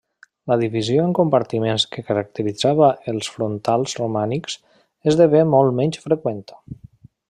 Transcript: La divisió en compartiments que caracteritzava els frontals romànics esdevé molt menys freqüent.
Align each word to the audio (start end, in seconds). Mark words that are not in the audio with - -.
La 0.51 0.55
divisió 0.61 1.03
en 1.09 1.11
compartiments 1.19 1.85
que 1.91 2.05
caracteritzava 2.07 2.89
els 3.15 3.31
frontals 3.37 3.95
romànics 4.03 4.59
esdevé 5.13 5.47
molt 5.55 5.81
menys 5.83 6.07
freqüent. 6.09 6.47